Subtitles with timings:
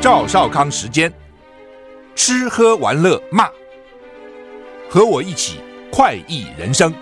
[0.00, 1.12] 赵少康时间，
[2.14, 3.48] 吃喝玩乐骂，
[4.88, 5.58] 和我一起
[5.90, 6.94] 快意人生。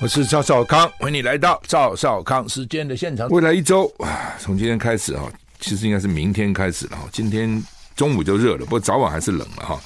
[0.00, 3.28] 我是赵少康，欢迎你来到赵少康时间的现场。
[3.30, 5.24] 未来一周啊， 从今天开始啊，
[5.58, 7.08] 其实应该是明天开始了哈。
[7.10, 7.60] 今天
[7.96, 9.80] 中午就热了，不过早晚还是冷了哈。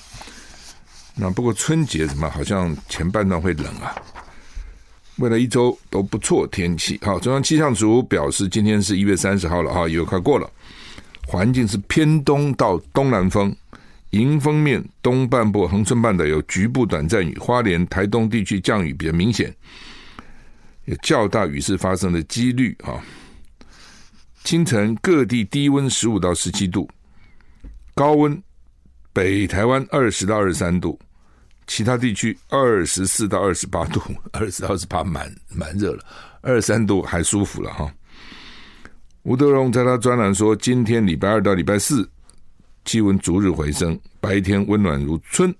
[1.15, 3.97] 那不过春节什么，好像前半段会冷啊。
[5.19, 10.51] 未来一周都不错天气，好，中央气象组表示，今天是一月三十号了哈，又快过了，
[11.25, 13.55] 环境是偏东到东南风，
[14.11, 19.55] 迎风面东半部恒春半岛有局部短暂雨，花莲、台东地区降雨比较明显，
[20.87, 22.99] 有较大雨势发生的几率啊。
[24.43, 26.91] 清晨各地低温十五到十七度，
[27.95, 28.43] 高温
[29.13, 30.99] 北台湾二十到二十三度。
[31.67, 34.01] 其他地区二十四到二十八度，
[34.33, 36.05] 二十到二十八蛮蛮热了，
[36.41, 37.93] 二十三度还舒服了哈。
[39.23, 42.09] 吴德荣在他专栏说，今天礼拜二到礼拜四
[42.85, 45.55] 气温逐日回升，白天温暖如春，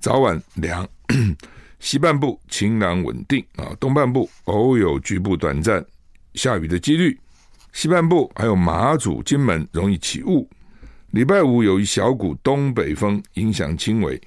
[0.00, 0.88] 早晚凉。
[1.80, 5.84] 西半部晴朗稳定啊，东半部偶有局部短暂
[6.32, 7.18] 下雨的几率。
[7.74, 10.48] 西半部还有马祖、金门容易起雾。
[11.10, 14.18] 礼拜五有一小股东北风，影响轻微。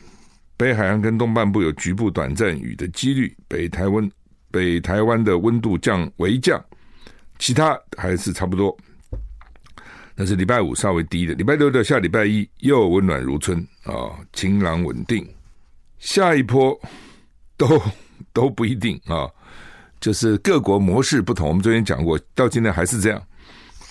[0.57, 4.11] 北海岸跟东半部有局部短暂雨的几率，北台湾
[4.49, 6.59] 北台湾的温度降微降，
[7.37, 8.75] 其他还是差不多。
[10.15, 15.23] 那是礼拜五稍微低的，礼拜六到下礼拜一又温暖如春啊、晴朗稳定。
[15.99, 16.75] 下一波
[17.55, 17.79] 都
[18.33, 19.29] 都不一定啊、
[20.01, 21.47] 就是各国模式不同。
[21.47, 23.21] 我们昨天讲过，到今天还是这样，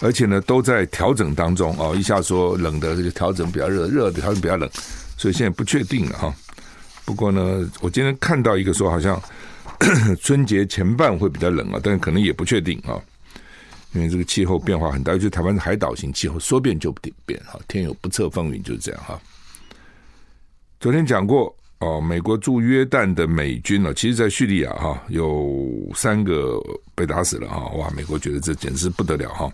[0.01, 1.95] 而且呢都在调整当中哦。
[1.95, 4.69] 一下说冷的就调整比较热，热的调整比较冷，
[5.17, 6.35] 所以现在不确定了哈。
[7.07, 9.23] 不过呢，我今天看到一个说，好像
[10.21, 12.99] 春节前半会比较冷啊，但可能也不确定啊，
[13.93, 16.93] 因为这个气候变化很大，尤其台湾是海岛型气候，说变就
[17.25, 19.19] 变哈，天有不测风云就是这样哈。
[20.81, 26.61] 昨天讲过哦，美国驻约旦的美军呢，其实，在叙利亚哈有三个
[26.97, 29.49] 被打死了哈，哇，美国觉得这简直不得了哈，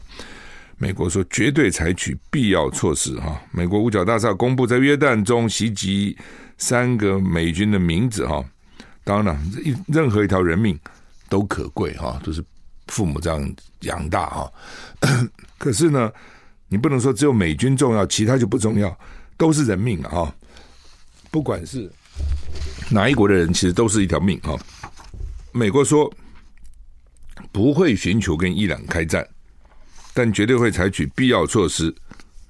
[0.78, 6.16] 美国说绝对采取必要措施哈，美国五角大厦公布在约旦中袭击。
[6.58, 8.44] 三个美军的名字哈，
[9.04, 9.40] 当然了，
[9.88, 10.78] 任何一条人命
[11.28, 12.44] 都可贵哈，都是
[12.86, 14.52] 父母这样养大哈。
[15.58, 16.10] 可是呢，
[16.68, 18.96] 你不能说只有美军重要，其他就不重要，
[19.36, 20.34] 都是人命啊哈。
[21.30, 21.90] 不管是
[22.90, 24.56] 哪一国的人，其实都是一条命哈。
[25.52, 26.12] 美国说
[27.50, 29.26] 不会寻求跟伊朗开战，
[30.12, 31.94] 但绝对会采取必要措施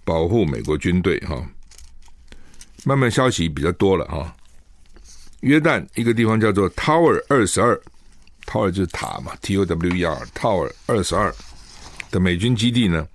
[0.05, 1.41] 保护美国军队哈。
[2.85, 4.35] 慢慢消息比较多了哈，
[5.41, 7.81] 约旦一个地方叫做 Tower 二十二
[8.47, 11.33] ，Tower 就是塔嘛，T O W E R Tower 二十二
[12.11, 13.07] 的美军基地呢，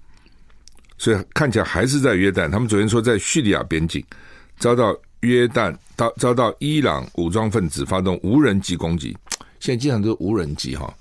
[0.98, 2.50] 所以看起来还是在约旦。
[2.50, 4.04] 他们昨天说在叙利亚边境
[4.58, 9.16] 遭到约旦遭遭到伊朗武装分子发动无人机攻击，
[9.60, 10.96] 现在经常都是无人机哈，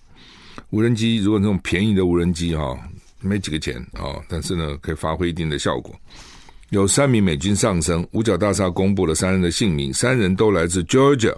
[0.70, 2.76] 无人机如果那种便宜的无人机哈，
[3.20, 5.94] 没几个钱啊，但是呢可以发挥一定的效果。
[6.70, 11.34] 有三名美军丧生，五角大厦公布了三人的姓名，三人都来自 Georgia，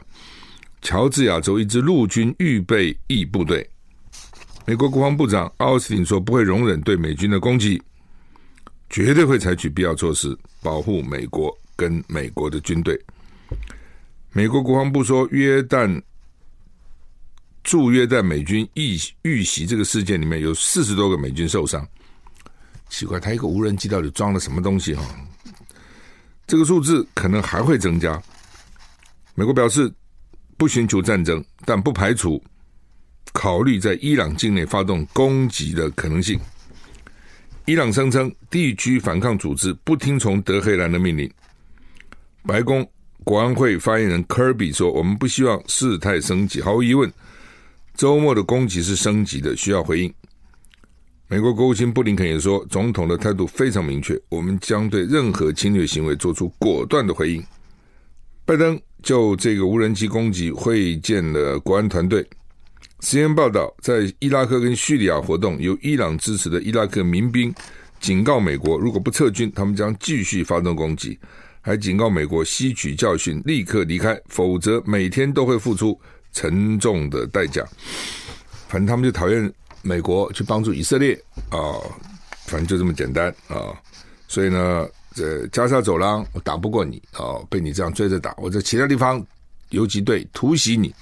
[0.81, 3.69] 乔治亚州一支陆军预备役部队。
[4.65, 7.83] 美国国防部长奥斯汀说，不会容忍对美军的攻击，
[8.89, 12.99] 绝对会采取必要措施保护美国跟美国的军队。
[14.33, 16.01] 美国国防部说，约旦
[17.65, 21.87] 驻约旦美军遇遇袭这个事件里面有四十多个美军受伤。
[22.89, 24.95] 奇怪，他一个无人机到底装了什么东西？
[24.95, 25.05] 哈，
[26.47, 28.21] 这个数字可能还会增加。
[29.35, 29.93] 美国表示
[30.57, 32.43] 不寻求战争，但不排除
[33.33, 36.41] 考虑在伊朗境内发动攻击的可能性。
[37.67, 41.31] 伊朗声称地区反抗组织不听从德黑兰的命令。
[42.45, 42.85] 白宫
[43.25, 46.63] 国安会发言人科尔比说：“我们不希望事态升级。
[46.63, 47.13] 毫无疑问，
[47.95, 50.13] 周末的攻击是升级的，需要回应。”
[51.31, 57.45] 美国国务卿布林肯也说，总统的态度非常明确，我们将对任何侵略行为做出果断的回应。
[58.47, 62.27] 拜登就这个无人机攻击会见了国安团队。
[63.01, 67.55] CNN 报道，在伊拉克跟叙利亚活动由伊朗支持的伊拉克民兵
[68.01, 71.19] 警告美国，如果不撤军，他们将继续发动攻击，
[71.61, 76.01] 还警告美国吸取教训，立刻离开，否则每天都会付出
[76.33, 77.63] 沉重的代价。
[78.67, 79.53] 反正他们就讨厌
[79.89, 81.19] 美国去帮助以色列
[81.49, 81.81] 啊。
[82.49, 83.77] 反正就这么简单啊、
[84.27, 89.23] 所以呢，这加沙走廊我打不过你啊，被你这样追着打，我在其他地方
[89.69, 90.95] 游击队突袭你，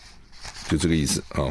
[0.69, 1.47] 就这个意思啊、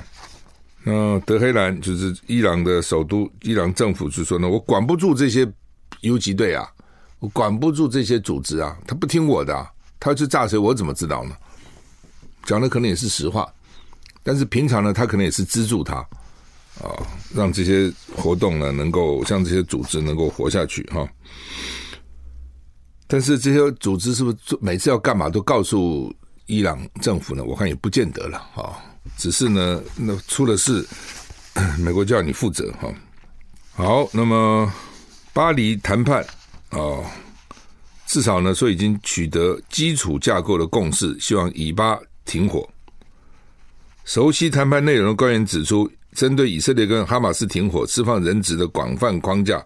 [0.84, 5.50] 那德黑兰就是伊朗的首都，伊朗政府就说呢，我管不住这些
[6.02, 6.70] 游击队啊，
[7.20, 9.54] 我管不住这些组织啊，他不听我的、
[9.98, 11.34] 他要去炸谁，我怎么知道呢？
[12.44, 13.48] 讲的可能也是实话，
[14.24, 16.06] 但是平常呢，他可能也是资助他。
[16.82, 16.92] 啊，
[17.34, 21.08] 让这些活动呢，能够像这些组织能够活下去哈。
[23.08, 26.14] 但是这些组织是不是每次要干嘛都告诉
[26.48, 27.44] 伊朗政府呢？
[27.44, 28.76] 我看也不见得了啊。
[29.18, 30.86] 只是呢，那出了事，
[31.80, 32.94] 美国就要你负责哈。
[33.74, 34.70] 好，那么
[35.32, 36.26] 巴黎谈判
[36.70, 37.00] 啊，
[38.06, 42.68] 至少呢说已经取得基础架构的共识，希望以巴停火。
[44.04, 45.90] 熟悉谈判内容的官员指出。
[46.16, 49.64] 针对以色列跟哈马斯停火、释放人质的广泛框架，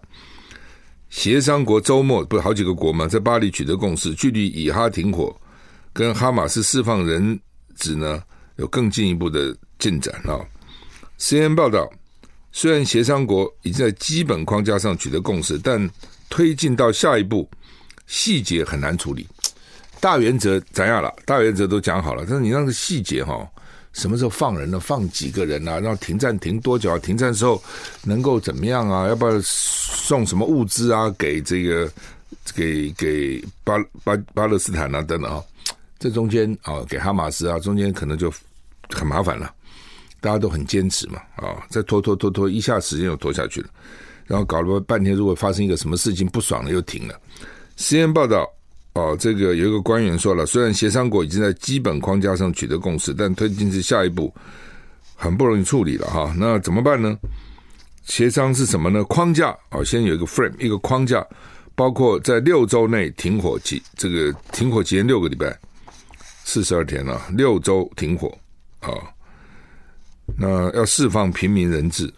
[1.08, 5.34] 协商国周末不是好几个国嘛，在巴黎取得共识，距离以哈停火
[5.92, 7.40] 跟哈马斯释放人
[7.76, 8.22] 质呢
[8.56, 10.38] 有更进一步的进展啊。
[11.18, 11.88] CNN 报道，
[12.52, 15.88] 虽然协商国已经在基本框架上取得共识，但
[16.28, 17.48] 推进到下一步
[18.06, 19.26] 细节很难处理。
[20.00, 21.14] 大原则怎样了？
[21.24, 23.48] 大原则都讲好了，但是你那个细节哈。
[23.92, 24.78] 什么时候放人呢？
[24.78, 25.80] 放几个人啊？
[25.80, 26.98] 然后停战停多久啊？
[26.98, 27.60] 停战时候
[28.04, 29.08] 能够怎么样啊？
[29.08, 31.10] 要不要送什么物资啊？
[31.18, 31.90] 给这个
[32.54, 35.42] 给给巴巴巴勒斯坦啊等等啊？
[35.98, 38.32] 这中间啊，给哈马斯啊，中间可能就
[38.90, 39.52] 很麻烦了。
[40.20, 43.68] 大家都很坚持嘛啊，再拖拖拖拖，一下时间又拖下去了。
[44.26, 47.20] 然后搞了半天，如果发生一个什么事情不爽了，又停了。
[47.76, 48.46] CNN 报道。
[49.00, 54.32] 哦，这个有一个官员说了，虽然协商国已经在基本框架上取得共识，但推进至下一步
[55.14, 56.34] 很不容易处理了哈。
[56.36, 57.16] 那怎么办呢？
[58.04, 59.02] 协商是什么呢？
[59.04, 61.26] 框架啊，先有一个 frame，一个框架，
[61.74, 65.58] 包括在六周内停火期，这个停火期间六个礼拜，
[66.44, 68.36] 四十二天了，六周停火
[68.80, 68.92] 啊。
[70.36, 72.12] 那要释放平民人质，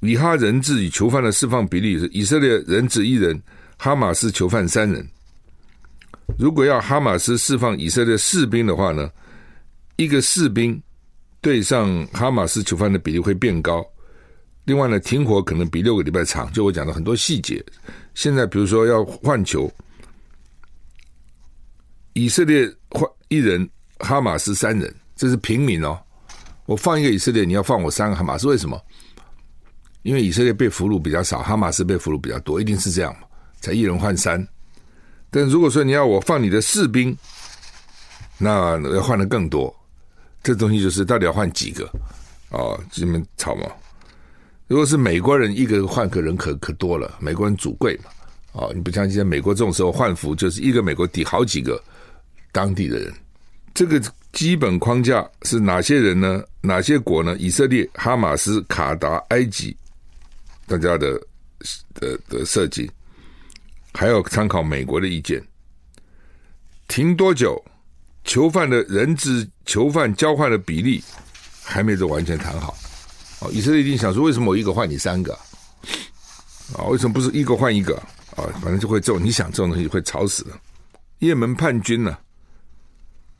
[0.00, 3.38] 以哈人质与囚犯的释放比例是以色列人质一人，
[3.76, 5.06] 哈马斯囚犯三人。
[6.38, 9.10] 如果要哈马斯释放以色列士兵的话呢，
[9.96, 10.80] 一个士兵
[11.40, 13.84] 对上哈马斯囚犯的比例会变高。
[14.64, 16.50] 另外呢，停火可能比六个礼拜长。
[16.52, 17.62] 就我讲的很多细节，
[18.14, 19.70] 现在比如说要换囚，
[22.14, 23.68] 以色列换一人，
[23.98, 25.98] 哈马斯三人，这是平民哦。
[26.64, 28.80] 我放一个以色列，你要放我三个哈马斯，为什么？
[30.02, 33.26] 因为以色列被俘虏比较少，哈马斯被俘虏比较多，一定是这样嘛，
[33.60, 34.40] 才一人换三。
[35.34, 37.16] 但如果说你要我放你的士兵，
[38.38, 39.74] 那要换的更多。
[40.44, 41.86] 这东西就是到底要换几个
[42.50, 42.78] 啊？
[42.92, 43.66] 这边吵嘛。
[44.68, 48.10] 如果是美国人，一个换个人可可多了，美国人主贵嘛。
[48.52, 51.82] 啊，你不像现在美国这种时候换服，就是一个美国抵好几个
[52.52, 53.12] 当地的人。
[53.74, 54.00] 这个
[54.32, 56.44] 基本框架是哪些人呢？
[56.60, 57.36] 哪些国呢？
[57.40, 59.76] 以色列、哈马斯、卡达、埃及，
[60.68, 61.20] 大家的
[61.94, 62.88] 的的设计。
[63.94, 65.42] 还要参考美国的意见，
[66.88, 67.64] 停多久？
[68.24, 71.04] 囚犯的人质、囚犯交换的比例
[71.62, 72.74] 还没有完全谈好。
[73.40, 75.34] 哦，以色列一定想说，为什么我一个换你三个？
[76.74, 77.94] 啊，为什么不是一个换一个？
[78.34, 80.52] 啊，反正就会这种，你想这种东西会吵死的。
[81.18, 82.16] 也门叛军呢，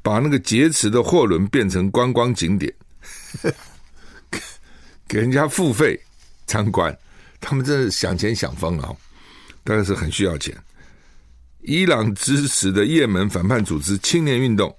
[0.03, 2.73] 把那个劫持的货轮变成观光景点，
[5.09, 5.99] 给人家付费
[6.47, 6.95] 参观，
[7.41, 8.95] 他们真是想钱想疯了。
[9.65, 10.57] 当然是很需要钱。
[11.63, 14.77] 伊朗支持的也门反叛组织青年运动，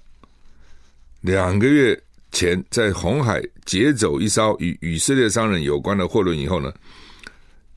[1.20, 2.00] 两个月
[2.30, 6.72] 前在红海劫走一艘与以色列商人有关的货轮以后呢，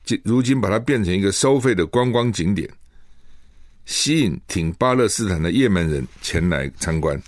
[0.04, 2.70] 今如今把它变成一个收费的观光景点，
[3.84, 7.20] 吸引挺巴勒斯坦的也门人前来参观。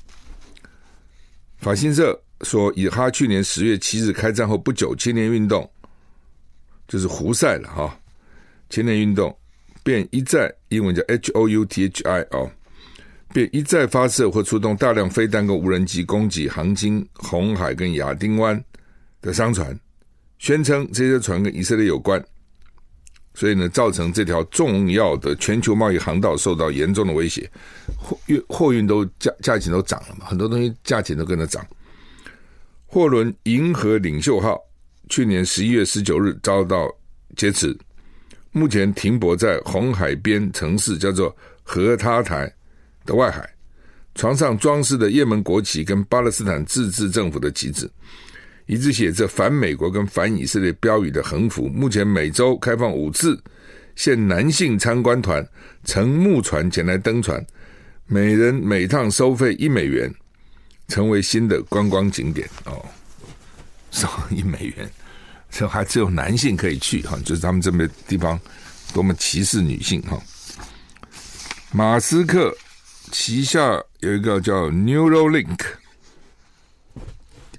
[1.59, 5.69] 法新社说，以哈去年十月七日开战后不久，青年运动
[6.87, 7.99] 就是胡塞了哈，
[8.71, 9.37] 青年运动。
[9.83, 12.51] 便一再，英文叫 H O U T H I 哦，
[13.33, 18.63] 便一再发射或出动大量飞弹跟无人机攻击航经红海跟亚丁湾
[19.21, 19.79] 的商船，
[20.39, 22.23] 宣称这些船跟以色列有关。
[23.35, 27.51] 所以呢，造成这条重要的全球贸易航道受到严重的威胁，
[27.97, 31.67] 货运货运都价价钱都涨了嘛，很多东西价钱都跟着涨。
[32.85, 34.61] 货轮“银河领袖号”
[35.09, 36.87] 去年十一月十九日遭到
[37.35, 37.75] 劫持，
[38.53, 42.53] 目前停泊在红海边城市叫做荷他台
[43.05, 43.49] 的外海，
[44.15, 47.91] 船上装饰的也门国旗跟巴勒斯坦自治政府的旗帜。
[48.67, 53.39] 一直写着反美国跟反以色列标语的横幅，目前每周开放五次，
[53.97, 55.47] 限男性参观团
[55.85, 57.45] 乘木船前来登船，
[58.07, 60.15] 每人每趟收费一美元，
[60.89, 62.85] 成为新的观光景点哦。
[63.91, 64.91] 收一美元，
[65.53, 68.41] 这还只有男性可以去哈，就是他们这边地方
[68.93, 70.21] 多么歧视女性哈。
[71.71, 72.53] 马斯克
[73.13, 75.61] 旗下有一个叫 Neuralink。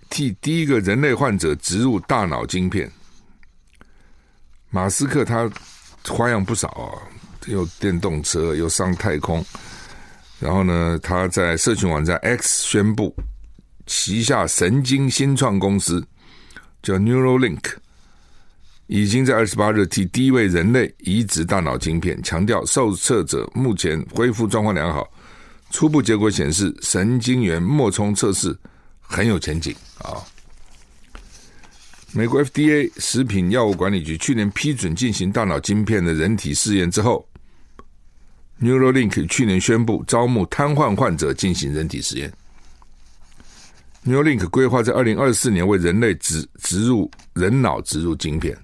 [0.09, 2.91] 替第一个人类患者植入大脑晶片，
[4.69, 5.49] 马斯克他
[6.07, 7.01] 花样不少啊，
[7.47, 9.43] 又电动车，又上太空，
[10.39, 13.11] 然后呢，他在社群网站 X 宣布，
[13.87, 16.05] 旗下神经新创公司
[16.83, 17.73] 叫 Neuralink，
[18.93, 25.11] 已经在二十八日替第一位人类移植大脑晶片，强调受测者目前恢复状况良好，
[25.71, 28.55] 初步结果显示神经元脉冲测试。
[29.01, 30.21] 很有前景啊！
[32.11, 37.27] 美国 FDA 食品药物管理局去年批准进行大脑晶片的人体试验之后
[38.61, 42.31] ，Neuralink 去年宣布招募瘫痪患者进行人体实验。
[44.05, 48.55] Neuralink 规划在二零二四年为人类植植入人脑植入晶片，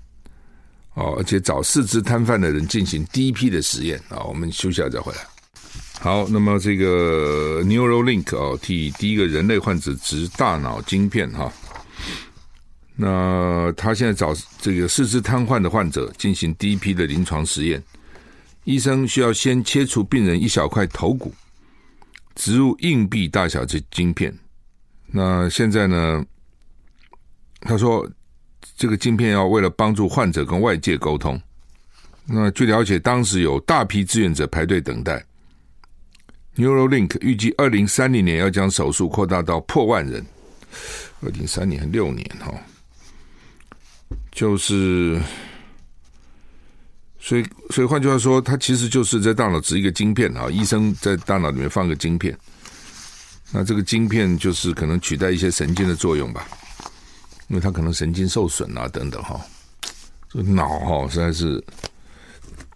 [0.96, 4.24] 哦，而且找四肢瘫痪的人进行第一批的实验啊！
[4.24, 5.20] 我们休息下再回来。
[6.00, 11.52] 好，那么这个 Neuralink 哦，替第一个人类患者植大脑晶片哈。
[12.96, 17.82] 那他现在找这个四肢瘫痪的患者进行第一批的临床实验，
[18.66, 21.34] 医生需要先切除病人一小块头骨，
[22.36, 24.38] 植入硬币大小的晶片。
[25.08, 26.26] 那现在呢，
[27.62, 28.06] 他说
[28.80, 31.38] 这个晶片要为了帮助患者跟外界沟通。
[32.26, 35.22] 那据了解，当时有大批志愿者排队等待。
[36.56, 40.26] Neuralink 预计二零三零年要将手术扩大到破万人，
[41.20, 42.54] 二零三年六年哈，
[44.32, 45.22] 就是，
[47.20, 52.38] 所以所以换句话说，它其实就是在大脑植一个晶片啊，医生在大脑里面放个晶片，
[53.52, 56.48] 那这个晶片就是可能取代一些神经的作用吧，
[57.50, 59.40] 因为他可能神经受损啊等等哈，
[60.30, 61.64] 这个脑哈实在是，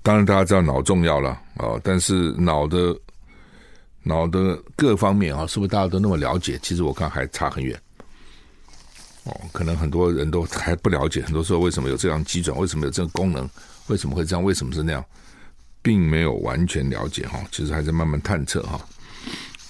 [0.02, 2.94] 当然大家知道脑重要了啊，但是脑的。
[4.06, 6.60] 脑的各方面啊，是不是大家都那么了解？
[6.62, 7.82] 其实我看还差很远。
[9.24, 11.22] 哦，可能很多人都还不了解。
[11.22, 12.54] 很多时候为什么有这样机转？
[12.60, 13.50] 为什么有这个功能？
[13.88, 14.44] 为什么会这样？
[14.44, 15.02] 为什么是那样？
[15.82, 17.40] 并没有完全了解哈。
[17.50, 18.78] 其实还在慢慢探测哈。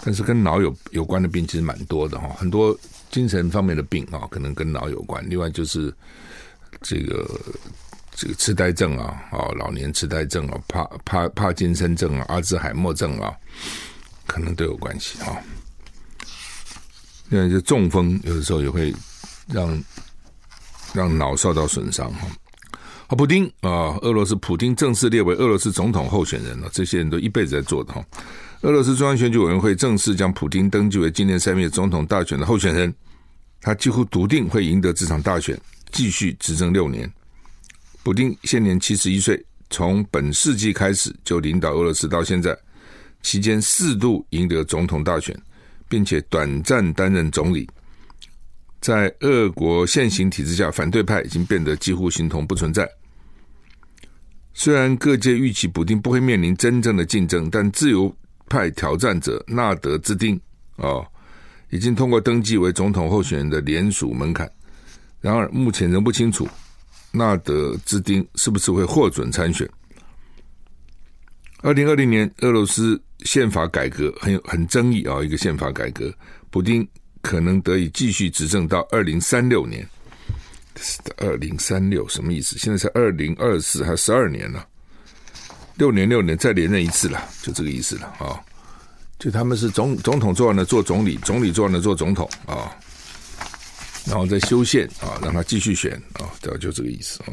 [0.04, 2.30] 但是跟脑有有关的病其实蛮多的哈。
[2.30, 2.76] 很多
[3.13, 5.24] 精神方面的病啊，可能跟脑有关。
[5.29, 5.93] 另外就是
[6.82, 7.25] 这个
[8.13, 13.34] 这个痴呆症啊，啊，老年痴呆症啊，帕帕帕金森症啊，阿兹海默症啊。
[14.25, 15.36] 可能都有关系啊，
[17.27, 18.91] 另外，就中风有的时候也会
[19.48, 19.84] 让
[20.93, 22.25] 让脑受到损伤哈。
[23.08, 28.03] 啊，普丁啊，俄罗斯普丁正式列为俄罗斯总统候选人了，这些人都一辈子在做的哈。
[28.63, 32.93] 俄罗斯中央选举委员会正式将普丁登记为今年三月总统大选的候选人，
[33.60, 35.60] 他几乎笃定会赢得这场大选，
[35.91, 37.12] 继续执政六年。
[38.03, 42.58] 普丁现年七十一岁，从本世纪开始就领导俄罗斯到现在。
[43.22, 45.38] 期间四度赢得总统大选，
[45.89, 47.70] 并且短暂担任总理。
[48.79, 52.89] 在俄国现行体制下，反对派已经变得几乎形同不存在。
[54.53, 58.13] 虽然各界预期普丁不会面临真正的竞争，但自由
[58.48, 60.40] 派挑战者纳德兹丁
[60.76, 61.06] 哦，
[61.70, 64.50] 已经通过登记为总统候选人的联署门槛。
[65.22, 66.48] 然而，目前仍不清楚
[67.12, 69.70] 纳德兹丁是不是会获准参选。
[71.62, 76.14] 二零二零年，俄罗斯宪法改革很有很争议啊，一个宪法改革，
[76.50, 76.86] 普丁
[77.22, 79.88] 可能得以继续执政到二零三六年。
[81.18, 82.58] 二零三六什么意思？
[82.58, 84.68] 现在是二零二四，还十二年了，
[85.75, 88.39] 六年六年再连任一次了，就这个意思了啊。
[89.20, 92.75] 就他们是总总统做完了做总理，总理做完了做总统啊，
[94.06, 97.32] 然后再修宪啊，让他继续选啊，对，就这个意思啊。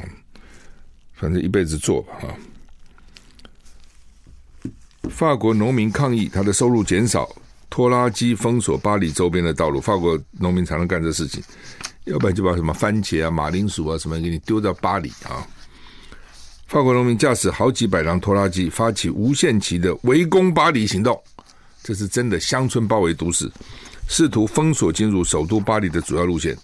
[1.15, 2.31] 反正一辈子做吧啊。
[5.11, 7.29] 法国农民抗议，他的收入减少，
[7.69, 9.81] 拖拉机封锁巴黎周边的道路。
[9.81, 11.43] 法国农民才能干这事情，
[12.05, 15.45] 要不然就把什么番茄啊、马铃薯啊什么给你丢到巴黎啊。
[16.71, 21.21] 法国农民驾驶好几百辆拖拉机，发起无限期的围攻巴黎行动。
[21.83, 23.51] 这是真的乡村包围都市，
[24.07, 26.57] 试图封锁进入首都巴黎的主要路线，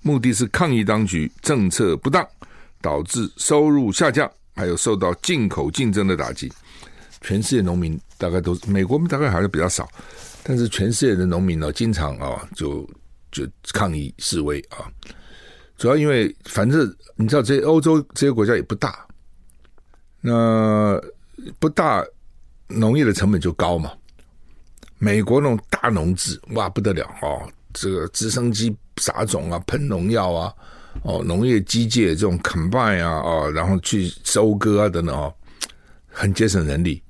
[0.00, 2.26] 目的是抗议当局政策不当，
[2.80, 6.50] 导致收入下降，还有受到进口竞争的打击。
[7.20, 9.86] 全世界农民大概都是，美国大概还是比较少，
[10.42, 12.88] 但是全世界的农民呢，经常啊就
[13.30, 14.88] 就抗议示威啊，
[15.76, 19.06] 主要因为反正你知道这些欧洲这些国家也不大，
[20.20, 21.00] 那
[21.58, 22.04] 不大，
[22.68, 23.90] 农业的成本就高嘛。
[24.98, 27.50] 美国那种大农制，哇不得了哦！
[27.72, 30.54] 这个直升机撒种啊，喷农药啊，
[31.02, 35.32] 哦，农业机械这种 combine 啊，哦，然后去收割啊等等哦，
[36.10, 37.02] 很节省人力，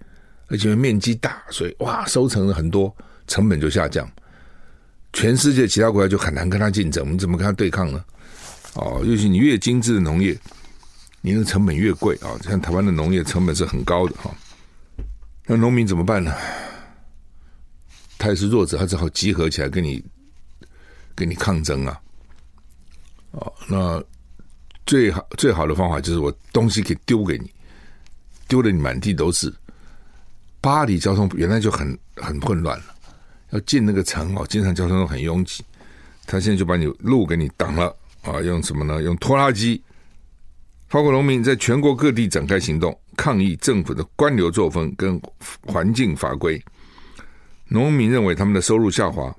[0.46, 2.94] 而且面积大，所以哇，收成了很多，
[3.26, 4.08] 成本就下降。
[5.12, 8.04] 全世界其他国家就很难跟他竞争，我们怎么跟他对抗呢？
[8.74, 10.38] 哦，尤其你越精致的农业，
[11.20, 12.36] 你的成本越贵啊。
[12.42, 14.34] 像台湾的农业成本是很高的哈，
[15.46, 16.34] 那农民怎么办呢？
[18.18, 20.04] 他也是弱者，他只好集合起来跟你
[21.14, 22.00] 跟你抗争啊！
[23.30, 24.04] 哦，那
[24.84, 27.50] 最好最好的方法就是我东西给丢给你，
[28.46, 29.50] 丢的你满地都是。
[30.60, 32.84] 巴黎交通原来就很很混乱了，
[33.50, 35.64] 要进那个城哦，经常交通都很拥挤。
[36.26, 38.40] 他现在就把你路给你挡了啊！
[38.42, 39.02] 用什么呢？
[39.02, 39.82] 用拖拉机。
[40.90, 45.22] 法国农民在全国各地展开行动，抗议政府的官僚作风跟
[45.64, 46.60] 环境法规。
[47.68, 49.32] 农民认为他们的收入下滑，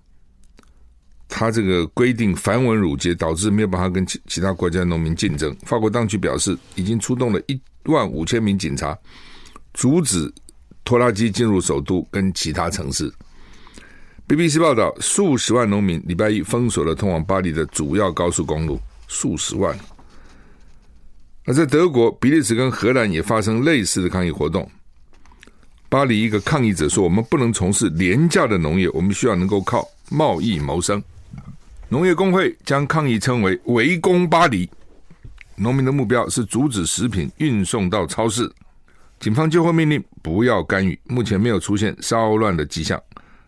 [1.27, 5.53] 他这个规定繁文缛节，导致没有办法跟其其他国家农民竞争。
[5.65, 8.98] 法国当局表示，已经出动了一万五千名警察，
[9.74, 10.34] 阻止
[10.86, 13.13] 拖拉机进入首都跟其他城市。
[14.25, 18.79] BBC 报道，数十万农民礼拜一封锁了通往巴黎的主要高速公路，
[19.10, 19.77] 数十万。
[21.45, 24.69] 而在德国、比利时跟荷兰也发生类似的抗议活动。
[25.89, 31.03] 巴黎一个抗议者说：“我们不能从事廉价的农业，我们需要能够靠贸易谋生。”
[31.89, 34.69] 农业工会将抗议称为“围攻巴黎”。
[35.58, 38.49] 农民的目标是阻止食品运送到超市。
[39.19, 43.01] 警方接获命令不要干预，目前没有出现骚乱的迹象。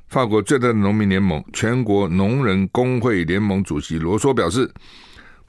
[0.10, 4.70] 法国最大的农民联盟——全国农人工会联盟主席罗梭表示。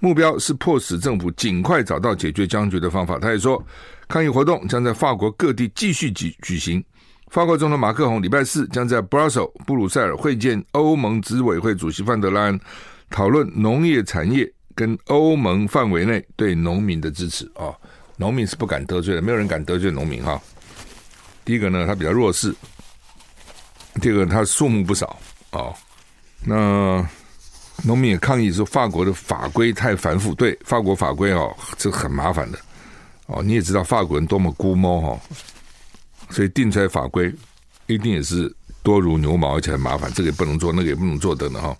[0.04, 3.18] 目标是迫使政府尽快找到解决僵局的方法。
[3.18, 3.64] 他也说，
[4.06, 6.84] 抗议活动将在法国各地继续举举行。
[7.28, 12.60] 法国总统马克宏礼拜四将在 Brussels 布鲁塞尔会见欧盟执委会主席范德兰，
[13.08, 17.50] 讨论农业产业跟欧盟范围内对农民的支持。
[17.54, 17.74] 哦，
[18.18, 20.38] 农民是不敢得罪的，没有人敢得罪农民哈。
[21.46, 22.52] 第一个呢，他比较弱势；
[24.02, 25.18] 第二个，他数目不少。
[25.52, 25.74] 哦，
[26.44, 27.08] 那。
[27.82, 30.34] 农民也抗议说，法国的法规太繁复。
[30.34, 32.58] 对，法国法规哦，这很麻烦的
[33.26, 33.42] 哦。
[33.42, 35.20] 你也知道法国人多么龟毛哈，
[36.30, 37.34] 所以定出来法规
[37.86, 40.10] 一定也是多如牛毛，而且很麻烦。
[40.14, 41.76] 这个也不能做，那个也不能做等等哈。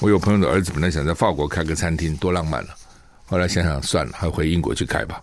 [0.00, 2.74] 我有朋友的儿子本来想在法国开个餐厅，多浪漫了。
[3.26, 5.22] 后来想想算了，还回英国去开吧。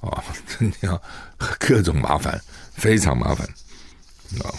[0.00, 0.24] 啊，
[0.58, 1.00] 真的
[1.58, 2.40] 各种麻烦，
[2.74, 3.46] 非常麻烦
[4.40, 4.50] 啊。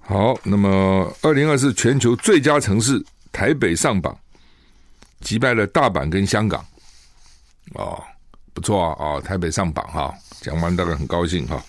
[0.00, 3.04] 好，那么二零二四全球最佳城市。
[3.38, 4.18] 台北上榜，
[5.20, 6.66] 击败了大阪跟香港，
[7.74, 8.02] 哦，
[8.52, 11.64] 不错啊，哦，台北上榜哈，讲完大家很高兴哈。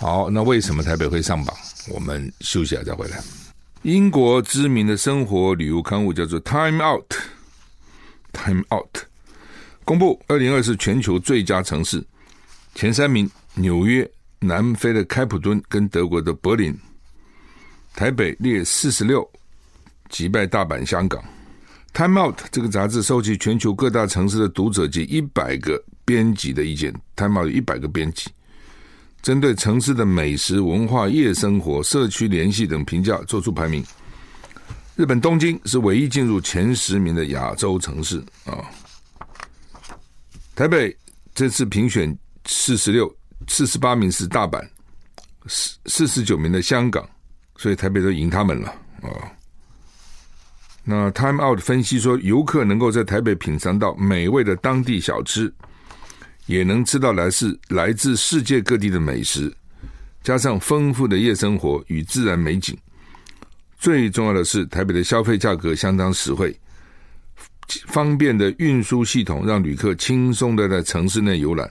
[0.00, 1.56] 好，那为什么台北会上榜？
[1.88, 3.22] 我们休息一下再回来。
[3.82, 7.08] 英国知名的生活旅游刊物叫做《Time Out》
[8.32, 9.04] ，Time Out
[9.84, 12.04] 公布二零二四全球最佳城市
[12.74, 16.76] 前三名：纽约、南非的开普敦跟德国的柏林，
[17.94, 19.30] 台北列四十六。
[20.12, 21.20] 击败大阪、香港，
[21.94, 28.30] 《Time Out》这个杂志收集全球各大城市的读者及一百个编辑的意见，《Time Out》有一百个编辑，
[29.22, 33.82] 针对城市的美食、文化、夜生活、社区联系等评价做出排名。
[34.96, 38.60] 日本东京是唯一进入前十名的亚洲城市啊。
[40.54, 40.94] 台北
[41.34, 43.10] 这次评选四十六、
[43.48, 44.62] 四十八名是大阪，
[45.46, 47.08] 四四十九名的香港，
[47.56, 48.68] 所以台北都赢他们了
[49.00, 49.32] 啊。
[50.84, 55.52] 那 Time Out 分析说，游客能够在台北品尝到美味的当地小吃，
[56.46, 59.54] 也能吃到来自来自世界各地的美食，
[60.24, 62.76] 加上丰富的夜生活与自然美景。
[63.78, 66.58] 最重要的是，台北的消费价格相当实惠，
[67.86, 71.70] 方便的运输系统让旅客轻松的在城市内游览。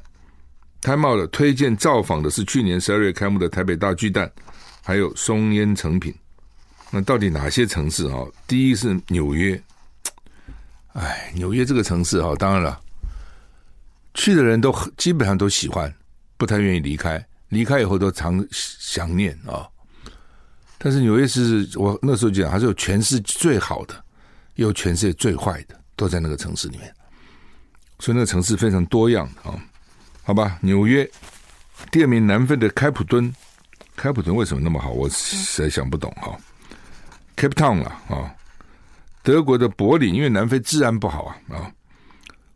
[0.82, 4.32] Time Out 推荐造访的是去年十二月开幕的台北大巨蛋，
[4.82, 6.14] 还有松烟成品。
[6.92, 8.20] 那到底哪些城市啊？
[8.46, 9.60] 第一是纽约，
[10.94, 12.80] 哎，纽约这个城市啊，当然了，
[14.14, 15.92] 去的人都基本上都喜欢，
[16.36, 17.26] 不太愿意离开。
[17.48, 19.68] 离开以后都常想念啊、
[20.78, 23.94] 但是纽约是我那时候讲，还是有全世界最好的，
[24.56, 26.94] 也有全世界最坏的，都在那个城市里面。
[28.00, 29.56] 所以那个城市非常多样啊、
[30.24, 31.10] 好吧，纽约
[31.92, 33.34] 第二名南非的开普敦，
[33.96, 34.92] 开普敦为什么那么好？
[34.92, 36.40] 我实在想不懂哈、哦。
[37.42, 38.36] Cape Town 啊啊、
[39.24, 41.72] 德国的柏林，因为南非治安不好啊啊。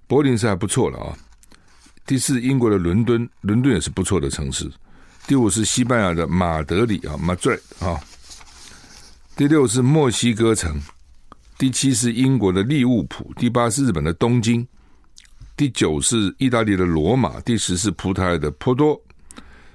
[0.05, 1.17] 柏林是还不错了啊，
[2.05, 4.71] 第四英国的伦敦，伦敦也是不错的城市。
[5.25, 7.99] 第五是西班牙的马德里啊，Madrid 啊。
[9.35, 10.79] 第六是墨西哥城，
[11.57, 14.67] 第七是英国的利物浦，第八是日本的东京，
[15.57, 19.01] 第九是意大利的罗马，第十是葡萄牙的波多，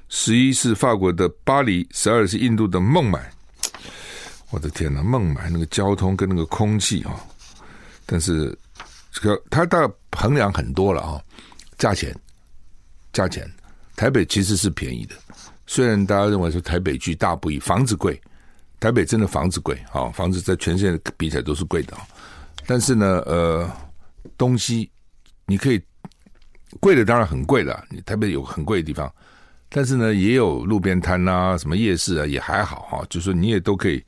[0.09, 3.29] 十一是法国的巴黎，十二是印度的孟买。
[4.51, 7.21] 我的天哪，孟买那个交通跟那个空气啊，
[8.07, 8.57] 但是。
[9.13, 11.21] 这个他大衡量很多了啊，
[11.77, 12.15] 价钱，
[13.13, 13.45] 价钱，
[13.97, 15.17] 台北其实是便宜的，
[15.67, 18.19] 虽然大家认为说台北巨大不易，房子贵，
[18.79, 22.07] 台北真的房子贵啊，房子在全世界比起来都是贵的啊，
[22.69, 23.69] 但是呢，呃，
[24.39, 24.89] 东西
[25.45, 25.83] 你可以
[26.79, 29.13] 贵的当然很贵了，你台北有很贵的地方，
[29.71, 34.05] 但是呢，也有路边摊啊，什么夜市啊，也还好哈，就是你也都可以。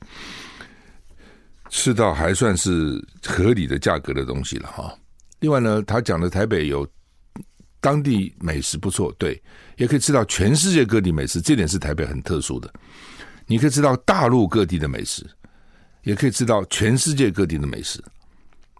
[1.69, 4.95] 吃到还算是合理的价格的东西了哈。
[5.39, 6.87] 另外呢，他讲的台北有
[7.79, 9.41] 当地美食不错，对，
[9.77, 12.71] 也可以吃到全世界各地美食，这点是台北很特殊的。
[13.47, 15.25] 你可以吃到大陆各地的美食，
[16.03, 17.99] 也可以吃到全世界各地的美食。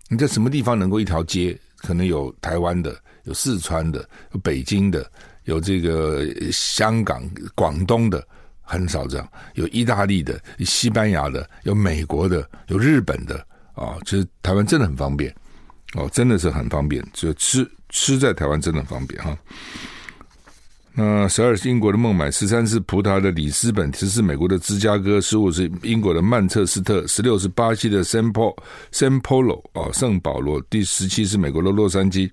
[0.07, 5.11] 你在什么地方能够一条街可能有台湾的，有四川的，有北京的，
[5.45, 7.23] 有这个香港、
[7.55, 8.25] 广东的。
[8.65, 13.35] 很少这样，有意大利的、西班牙的，有美国的，有日本的
[13.75, 13.97] 啊。
[14.05, 15.35] 其实台湾真的很方便
[15.95, 17.05] 哦，真的是很方便。
[17.11, 19.37] 就吃吃在台湾真的很方便哈。
[20.93, 28.55] 那十二是英国的孟买，十三是葡萄牙的里斯本，十四美国的芝加哥，十五是英国的曼彻斯特，十六是巴西的圣保
[28.93, 32.31] 圣保罗哦，圣保罗，第十七是美国的洛杉矶。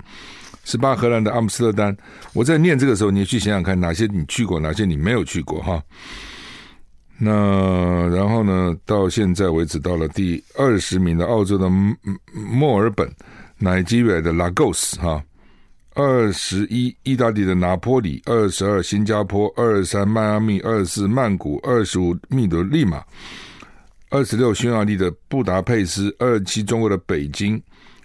[0.64, 1.96] 十八，荷兰的阿姆斯特丹。
[2.32, 5.82] 我在念这个时候，你去想想看，哪些你去过，哪些你没有去过哈。
[7.18, 11.68] 那然后呢，到现在为止，到了第二十名的澳洲的
[12.34, 13.10] 墨尔本
[13.58, 15.22] 乃基瑞的拉古斯哈，
[15.94, 23.04] 二十一意大利的拿坡里，二十二新加坡，二十三迈阿密，二十四曼谷，二十五秘鲁利马，
[24.08, 27.62] 二十六匈牙利的布达佩斯，二十七中国的北京。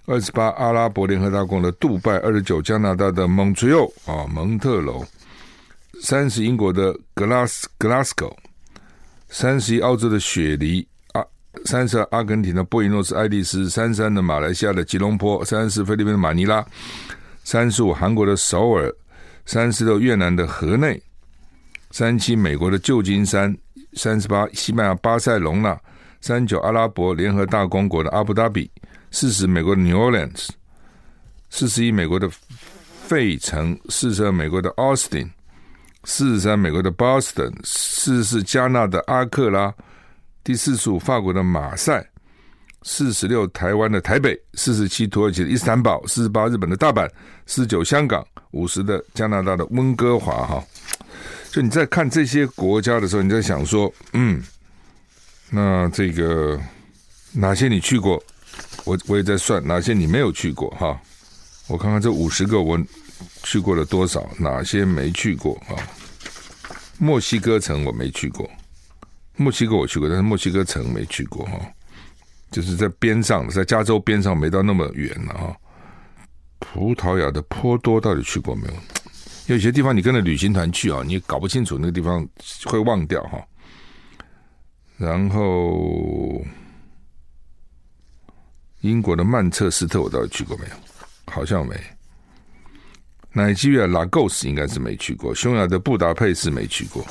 [0.08, 5.04] 二十八，阿拉伯联合大公的杜拜；二十九，加拿大的蒙特娄啊，蒙特娄；
[6.00, 8.28] 三十，英国的格拉斯格拉斯哥；
[9.28, 11.26] 三十一，澳洲的雪梨；啊，
[11.64, 16.62] 三十，阿根廷的布宜诺斯艾利斯；三十三的马来西亚的吉隆坡；三十四，菲律宾的马尼拉；
[17.42, 18.88] 三十五，韩国的首尔；
[19.44, 20.96] 三十六，越南的河内；
[21.90, 23.52] 三十七，美国的旧金山；
[23.94, 25.76] 三十八，西班牙巴塞隆纳；
[26.20, 28.70] 三十九，阿拉伯联合大公国的阿布达比。
[29.18, 30.28] 四十，美国的 New Orleans；
[31.48, 32.30] 四十一，美国的
[33.06, 35.26] 费城；四十二，美国的 Austin；
[36.04, 39.72] 四十三，美国的 Boston；四十四，加纳的阿克拉；
[40.44, 42.02] 第四十五，法国的马赛；
[42.82, 47.08] 四十六，台湾的台北；四十七，土耳其的伊斯坦堡；四十八，日本的大阪；
[47.46, 50.46] 四十九，香港；五十的加拿大的温哥华。
[50.46, 50.62] 哈，
[51.50, 54.42] 就你在看这些国家的时候，你在想说，嗯，
[55.48, 56.60] 那这个
[57.32, 58.22] 哪些你去过？
[58.84, 61.00] 我我也在算哪些你没有去过哈，
[61.66, 62.78] 我看看这五十个我
[63.42, 65.74] 去过了多少，哪些没去过哈？
[66.98, 68.48] 墨西哥城我没去过，
[69.36, 71.60] 墨西哥我去过，但是墨西哥城没去过哈，
[72.52, 75.56] 就是在边上，在加州边上，没到那么远了哈。
[76.60, 78.68] 葡萄牙的波多到底去过没
[79.48, 79.56] 有？
[79.56, 82.24] 有些地方你跟着旅行团去啊，你搞不清楚那个地方
[82.64, 83.44] 会忘掉哈。
[84.96, 86.40] 然后。
[88.86, 90.72] 英国的曼彻斯特我到底去过没有？
[91.26, 91.74] 好像没。
[93.32, 95.34] 奈及利亚拉各斯应该是没去过。
[95.34, 97.04] 匈牙利的布达佩斯没去过。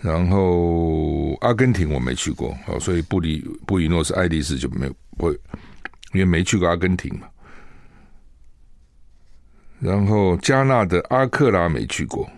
[0.00, 5.32] 然后阿根廷我没去过，哦，所以布里布宜诺斯艾利斯就没有，我
[6.12, 7.26] 因为没去过阿根廷嘛。
[9.80, 12.30] 然后加纳的阿克拉没去过。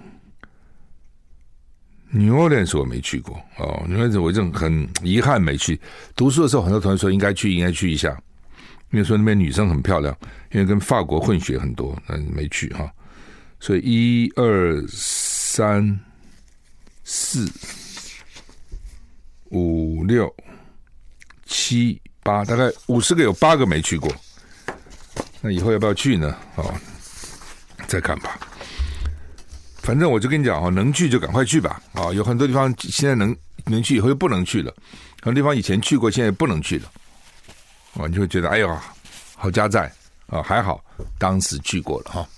[2.12, 5.80] New Orleans 我没去过哦，New Orleans 我正很遗憾没去。
[6.16, 8.10] 读书的时候，很多同学说应该去，应该去一下，
[8.90, 10.16] 因为说那边女生很漂亮，
[10.50, 12.90] 因为跟法国混血很多，但没去哈。
[13.60, 16.00] 所以一二三
[17.04, 17.48] 四
[19.50, 20.34] 五六
[21.44, 24.10] 七八，大概五十个有八个没去过。
[25.40, 26.36] 那以后要不要去呢？
[26.56, 26.74] 哦，
[27.86, 28.38] 再看吧。
[29.82, 31.82] 反正我就跟你讲哦，能去就赶快去吧。
[31.92, 33.34] 啊，有很多地方现在能
[33.66, 34.72] 能去，以后又不能去了；
[35.22, 36.90] 很多地方以前去过，现在不能去了。
[37.94, 38.78] 啊，你就会觉得哎呦，
[39.34, 39.90] 好家在
[40.26, 40.84] 啊，还好
[41.18, 42.28] 当时去过了哈。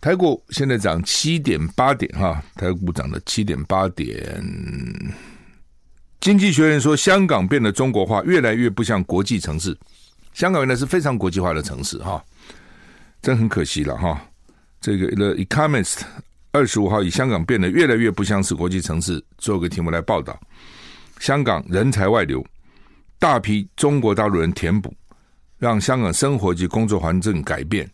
[0.00, 4.44] 台股现在涨七点八点哈，台股涨了七点八点。
[6.20, 9.76] 经济学人说，香港变得中国化，越来越不像国际城市。
[10.34, 12.22] 香港原来是非常国际化的城市哈，
[13.22, 14.20] 真很可惜了哈。
[14.80, 15.94] 这个《The Economist》
[16.52, 20.38] 二十五号以“香港变得越来越不像是国际城市”做个题目来报道，
[21.18, 22.44] 香港人才外流，
[23.18, 24.94] 大批中国大陆人填补，
[25.58, 27.90] 让香港生活及工作环境改变，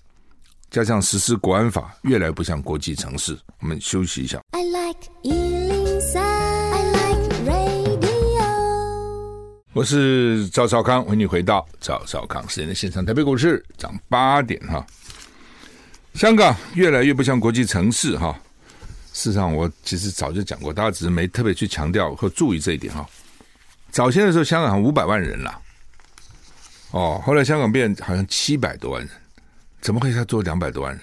[0.70, 3.36] 加上实施国安法，越来越不像国际城市。
[3.60, 4.40] 我们休息一下。
[4.50, 8.10] I like 103, I like radio。
[9.72, 13.04] 我是赵少康，欢迎你回到赵少康时间的现场。
[13.04, 14.86] 台北股市涨八点哈。
[16.14, 18.32] 香港越来越不像国际城市哈，
[19.12, 23.04] 事实上我其实早就讲过，大家只是没特别去强调或注意这一点哈。
[23.90, 25.60] 早先的时候，香港五百万人了，
[26.92, 29.10] 哦，后来香港变好像七百多万人，
[29.80, 31.02] 怎么会一下做两百多万人？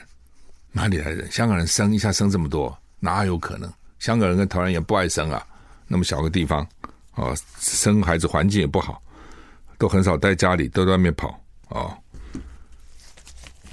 [0.72, 1.30] 哪里来的？
[1.30, 3.72] 香港人生一下生这么多，哪有可能？
[4.00, 5.46] 香港人跟台湾人也不爱生啊，
[5.88, 6.66] 那么小个地方，
[7.16, 9.02] 哦，生孩子环境也不好，
[9.78, 11.98] 都很少待家里，都在外面跑，哦。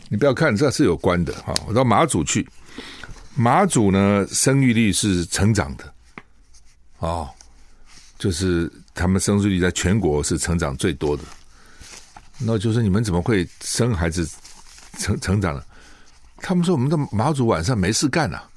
[0.08, 1.54] 你不要看，这是有关的哈。
[1.66, 2.48] 我到马祖去，
[3.34, 5.92] 马祖呢生育率是成长的，
[6.98, 7.28] 哦，
[8.18, 11.22] 就是他们生育率在全国是成长最多的。
[12.38, 14.28] 那就是你们怎么会生孩子
[14.98, 15.62] 成成长呢？
[16.40, 18.48] 他们说我们的马祖晚上没事干啊，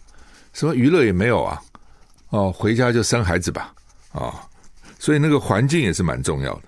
[0.54, 1.62] 什么娱乐也没有啊，
[2.30, 3.74] 哦，回家就生孩子吧，
[4.12, 4.48] 啊、
[5.00, 6.62] 所以那个环境也是蛮重要的。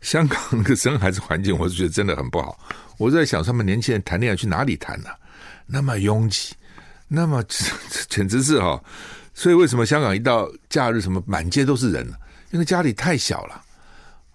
[0.00, 2.58] 香港那个生孩子环境，我是觉得真的很不好。
[2.98, 5.16] 我在想，他们年轻人谈恋爱去哪里谈呢、啊？
[5.66, 6.54] 那么拥挤，
[7.08, 7.44] 那么
[8.08, 8.82] 简直是哈。
[9.34, 12.14] 所以为什么香港一到假日，什么满街都是人呢？
[12.52, 13.62] 因为家里太小了。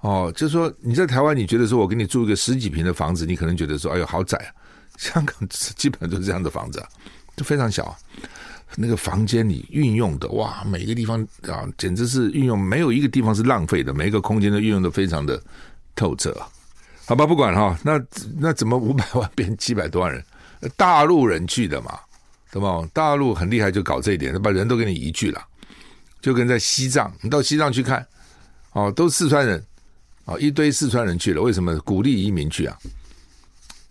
[0.01, 4.49] 哦，就是说你在台湾，你觉得说我给你住一个十几平的房子，你可能觉得说哎呦好窄啊。
[4.97, 6.87] 香港基本上都是这样的房子啊，
[7.35, 7.97] 就非常小、
[8.75, 15.41] 那个房间里运用的哇，每个地方啊，简直是运用没有一个地方是浪费的，每一个空间都运用的非常的
[15.95, 16.47] 透彻啊。
[17.05, 18.01] 好吧，不管哈，那
[18.37, 20.23] 那怎么五百 万变七百多万人？
[20.77, 21.99] 大陆人去的嘛，
[22.51, 22.87] 对吧？
[22.93, 25.43] 大陆很厉害，就搞这一点，他把人都给你移去了，
[26.21, 28.05] 就跟在西藏，你到西藏去看，
[28.73, 29.61] 哦，都四川人，
[30.25, 32.77] 哦，一堆四川人去了，为什么鼓励移民去啊？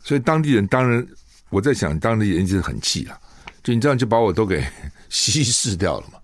[0.03, 1.07] 所以当地人当然，
[1.51, 3.19] 我在想，当地人就是很气了，
[3.63, 4.65] 就你这样就把我都给
[5.09, 6.19] 稀释掉了嘛，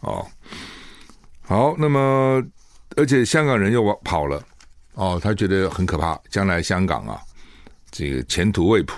[0.00, 0.26] 哦，
[1.42, 2.42] 好，那么
[2.96, 4.44] 而且香港人又跑了。
[4.94, 7.20] 哦，他觉得很可怕，将来香港啊，
[7.90, 8.94] 这个前途未卜，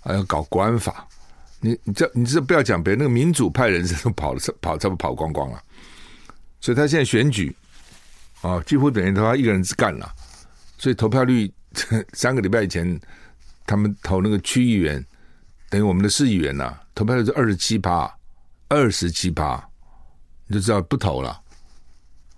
[0.00, 1.06] 还要搞国安法。
[1.60, 5.62] 你你这你这不要讲别人，那个民主派人士都跑了， 跑差不多跑光光了。
[6.60, 7.56] 所以他现在选举
[8.42, 10.12] 啊，几乎等于他一个人干了。
[10.76, 11.50] 所以投票率
[12.12, 13.00] 三个礼拜以前，
[13.66, 15.02] 他们投那个区议员，
[15.70, 18.14] 等于我们的市议员呐、啊，投票率是二十七趴，
[18.68, 19.66] 二十七趴，
[20.46, 21.40] 你就知道不投了。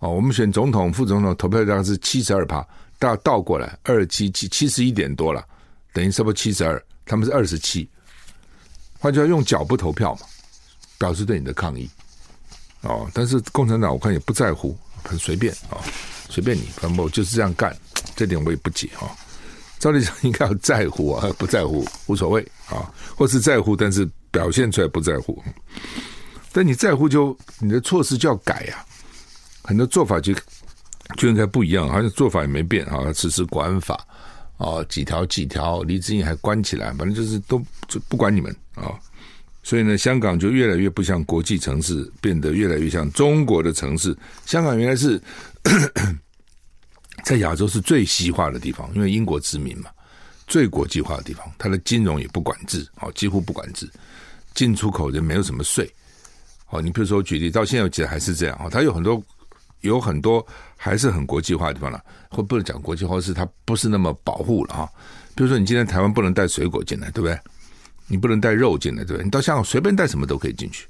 [0.06, 2.64] 哦，我们选总统、副总统投票量是七十二趴，
[2.96, 5.44] 大概倒过来二七七七十一点多了，
[5.92, 7.88] 等于差不多七十二，他们是二十七，
[9.00, 10.20] 换句话用脚不投票嘛，
[10.96, 11.90] 表示对你的抗议。
[12.82, 15.82] 哦，但是共产党我看也不在乎，很随便啊，
[16.30, 17.76] 随便你，反正我就是这样干，
[18.14, 19.10] 这点我也不解啊。
[19.80, 25.42] 照理讲应该要在乎啊，不在乎无所谓啊，或是在乎，但是表现出来不在乎。
[26.52, 28.94] 但你在乎就你的措施就要改呀、啊。
[29.66, 30.32] 很多做法就
[31.16, 34.06] 就应该不一样，好像做法也没变啊，实施国安法
[34.56, 38.94] 啊，几条几条，黎智英还关起来，反正就是都就不管你们啊。
[39.62, 44.16] 所以呢，香港就越来越不像国际城市，变得越来越像中国的城市。
[44.44, 45.20] 香港原来是
[47.24, 49.90] 在亚洲是最西化的地方，因为英国殖民嘛，
[50.46, 53.90] 最国际化的地方，它的金融也不管制，哦，几乎不管制，
[54.54, 55.92] 进出口人没有什么税。
[56.70, 59.20] 哦，你比如说举例，到现在我觉得还是这样啊，它有很多。
[59.86, 60.46] 有很多
[60.76, 64.92] 还是很国际化的地方了，或不能讲国际化，是它不是那么保护了哈。
[65.34, 67.38] 比如说，你今天台湾不能带水果进来，对不对？
[68.06, 69.24] 你不能带肉进来，对不对？
[69.24, 70.86] 你到香港随便带什么都可以进去，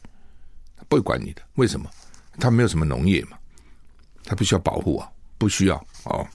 [0.88, 1.42] 不会管你的。
[1.54, 1.88] 为什么？
[2.38, 3.38] 它没有什么农业嘛，
[4.24, 6.26] 它必须要保护啊，不需要哦。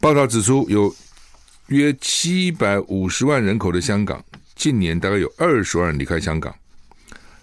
[0.00, 0.94] 报道指出，有
[1.66, 6.54] 约七百五十万人口的香港，近年大概有二十万人离开香港。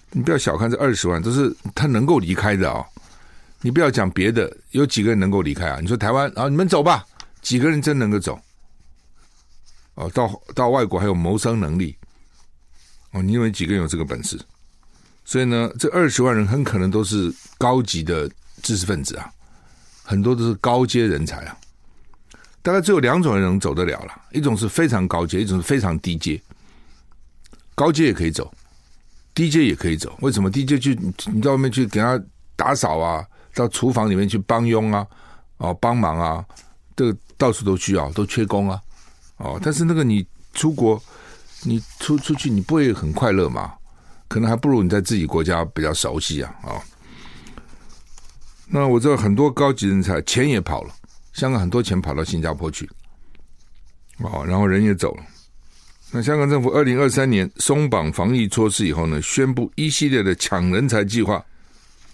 [0.09, 2.85] 你不要小看这二十万，都是他能够离开的啊、
[3.63, 5.79] 你不要讲别的，有几个人能够离开啊？
[5.79, 7.05] 你说台湾啊，你们走吧，
[7.41, 8.37] 几个人真能够走？
[9.95, 11.95] 哦，到到外国还有谋生能力，
[13.11, 14.37] 哦，你认为几个人有这个本事？
[15.23, 18.29] 所以呢，这二十万人很可能都是高级的
[18.61, 19.31] 知识分子啊，
[20.03, 21.57] 很多都是高阶人才啊。
[22.61, 26.41] 大概只有两种人能走得了了，一种是非常高阶，一种是非常低阶。
[27.75, 28.53] 高阶也可以走，
[29.33, 30.17] 低阶也可以走。
[30.21, 30.99] 为什么低阶去？
[31.31, 32.21] 你到外面去给他
[32.55, 35.05] 打扫啊，到厨房里面去帮佣啊，
[35.57, 36.45] 哦，帮忙啊，
[36.95, 38.81] 这个到处都需要，都缺工啊，
[39.37, 39.59] 哦。
[39.63, 41.01] 但是那个你出国，
[41.63, 43.73] 你出出去，你不会很快乐吗？
[44.27, 46.81] 可能还不如你在自己国家比较熟悉啊啊！
[48.65, 50.93] 那我知道很多高级人才钱也跑了，
[51.33, 52.89] 香港很多钱跑到新加坡去，
[54.17, 55.23] 哦，然后人也走了。
[56.11, 61.43] 那香港政府二零二三年松绑防疫措施以后呢，宣布一系列的抢人才计划。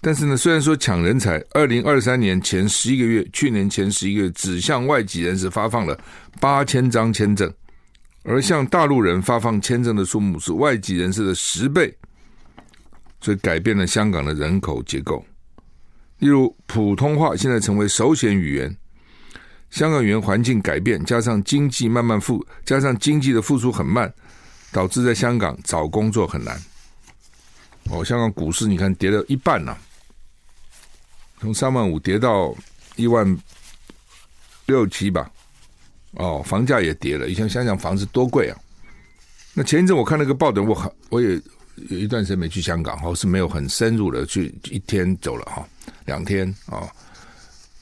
[0.01, 5.99] 但是呢，虽然说抢人才，二零二三年前十一个月，去年前十一个月只向外籍人士发放了
[6.39, 7.53] 八千张签证，
[8.23, 11.93] 而向大陆人发放签证的数目是外籍人士的十倍。
[13.21, 15.25] 所以改变了香港的人口结构，
[16.19, 18.73] 例如普通话现在成为首选语言。
[19.69, 24.11] 香港语言环境改变，加上经济慢慢复，加上经济的复苏很慢，
[24.71, 26.57] 导致在香港找工作很难。
[27.91, 29.77] 哦，香港股市你看跌了一半了，
[31.39, 32.55] 从三万五跌到
[32.95, 33.37] 一万
[34.65, 35.29] 六七吧。
[36.13, 37.29] 哦，房价也跌了。
[37.29, 38.57] 以前想想房子多贵啊！
[39.53, 41.41] 那前一阵我看那个报道，我很我也。
[41.89, 45.65] 有一段时间没去香港哈，是没有很深入的去，一天走了哈，
[46.03, 46.91] 两天啊。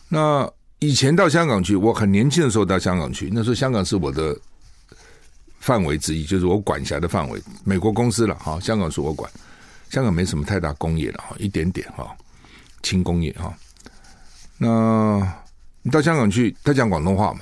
[0.08, 4.40] 那以前到香港去，我很年轻的时候到香港去，那时候香港是我的
[5.60, 7.42] 范围之一，就是我管辖的范围。
[7.64, 9.28] 美国公司了哈，香港是我管，
[9.90, 12.16] 香港没什么太大工业了哈，一点点哈，
[12.84, 13.54] 轻工业哈。
[14.58, 15.22] 那
[15.82, 17.42] 你到香港去，他讲广东话嘛？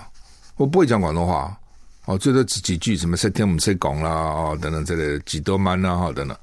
[0.58, 1.58] 我不会讲广东话。
[2.06, 6.38] 哦，最多几几句什么“三天我们谁讲啦”哦，等等这类几多 man” 啦哈等等，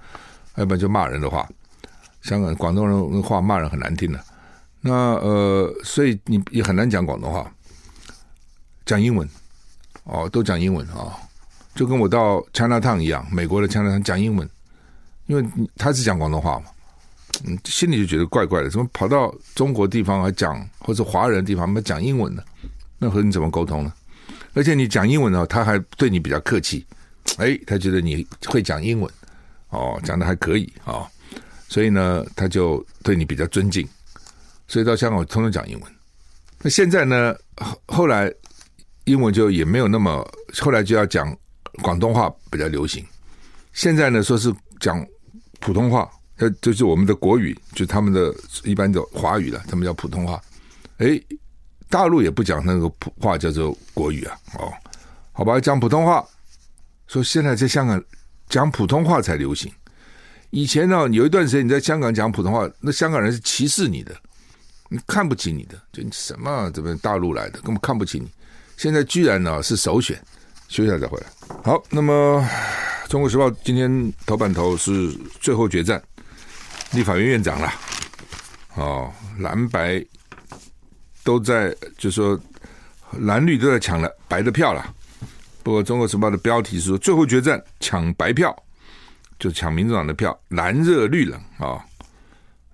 [0.57, 1.49] 要不然就骂人的话。
[2.23, 4.25] 香港广东人的话骂人很难听的，
[4.81, 7.49] 那呃，所以你也很难讲广东话，
[8.85, 9.29] 讲英文
[10.03, 11.17] 哦，都讲英文啊、
[11.77, 14.49] 就跟我到 Chinatown 一样，美国的 Chinatown 讲英文，
[15.27, 16.67] 因为他是讲广东话嘛，
[17.45, 22.43] 嗯，心里就觉得怪怪的，怎么跑到中国地方还讲，或者华人地方还讲英文呢？
[22.99, 23.93] 那和你怎么沟通呢？
[24.55, 26.87] 而且你讲英文呢，他还对你比较客气，
[27.39, 29.11] 哎，他觉得你会讲英文，
[29.71, 31.07] 哦，讲的还可以啊、哦，
[31.69, 33.89] 所以呢，他就对你比较尊敬，
[34.69, 35.93] 所以到香港我通通讲英文。
[36.61, 37.35] 那现在呢，
[37.87, 38.33] 后来
[39.05, 40.25] 英文就也没有那么，
[40.61, 41.37] 后来就要讲
[41.83, 43.05] 广东话比较流行。
[43.73, 45.05] 现在呢，说是讲
[45.61, 50.41] 普通话，呃，就是我们的国语，就他们的一般的华语了，他们叫普通话，
[50.99, 51.21] 哎。
[51.93, 54.73] 大陆也不讲那个普话，叫做国语啊，哦，
[55.33, 56.27] 好吧，讲普通话。
[57.07, 58.03] 说现在在香港
[58.49, 59.71] 讲普通话才流行。
[60.49, 64.17] 以前呢，有一段时间你在香港讲普通话，那香港人是歧视你的，
[64.89, 68.27] 你看不起你的，就什么这边大陆来的，根本看不起你。
[68.79, 70.19] 现在居然呢是首选，
[70.69, 71.27] 休息下再回来。
[71.63, 72.43] 好，那么
[73.11, 76.03] 《中国时报》今天头版头是最后决战，
[76.93, 77.73] 立法院院长了，
[78.77, 80.05] 哦，蓝白。
[81.25, 82.37] 都在，就说
[83.21, 84.85] 蓝绿都在抢了白的票了。
[85.63, 88.53] 不过《中国时报》的标题是说最后决战抢白票，
[89.39, 91.79] 就抢民主党的票，蓝热绿冷啊。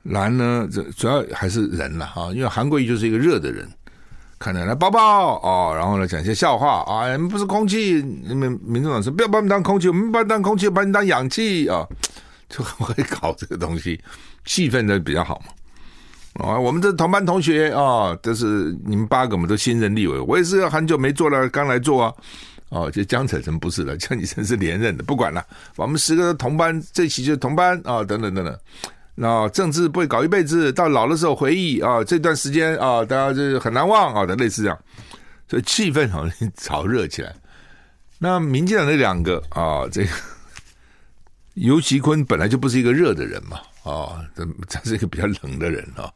[0.05, 3.69] 蓝呢，这主要还是人了啊，因为韩国瑜就是一个热的人，
[4.39, 11.87] 看着来抱抱哦，然后呢讲一些笑话啊，不是空气，你们民主党说不要把我们当空气，我们把你当空气，把你当氧气啊，
[12.49, 14.01] 就很会搞这个东西，
[14.45, 15.53] 气氛的比较好嘛。
[16.45, 22.15] 啊，我们这同班同学啊，都是你们八个，我们都新任立委，我也是很久没做了，刚来做啊。
[22.69, 25.43] 哦，就江扯成不是了，江启臣是连任的，不管了，
[25.75, 28.57] 我们十个同班，这期就是同班啊，等等等等。
[29.15, 34.79] 那政治不会搞一辈子，到老的时候回忆啊，这段时间啊，大家就是很难忘啊的，类似这样，
[35.49, 37.35] 所以气氛好像 炒热起来。
[38.19, 40.11] 那民进党那两个啊，这个
[41.61, 43.61] 尤其坤本来就不是一个热的人嘛。
[43.85, 46.13] 哦，这他是一个比较冷的人哦。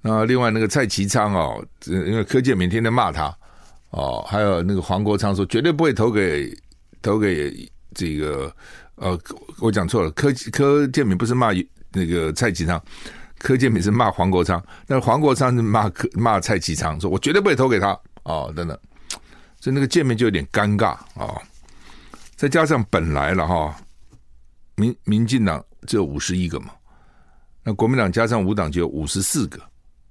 [0.00, 3.32] 那另外那个蔡其昌哦，因为柯建铭天天骂他
[3.90, 6.52] 哦，还有那个黄国昌说绝对不会投给
[7.00, 8.52] 投给这个
[8.96, 9.18] 呃，
[9.58, 11.50] 我讲错了，柯柯建铭不是骂
[11.92, 12.82] 那个蔡其昌，
[13.38, 18.76] 柯建铭是骂黄国昌，那黄国昌是骂骂蔡其昌，说我绝对不会投给他哦，等等，
[19.60, 21.42] 所以那个见面就有点尴尬啊、哦。
[22.34, 23.76] 再加上本来了哈、
[24.82, 25.64] 民民进党。
[25.84, 26.70] 只有五十一个嘛，
[27.64, 29.60] 那国民党加上五党就有五十四个，